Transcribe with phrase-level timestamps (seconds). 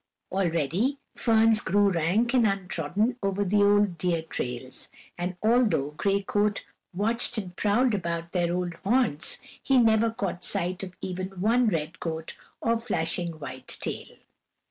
[0.31, 6.65] Already ferns grew rank and untrodden over the old deer trails, and although Gray Coat
[6.91, 11.99] watched and prowled about their old haunts, he never caught sight of even one red
[11.99, 14.17] coat or flashing white tail.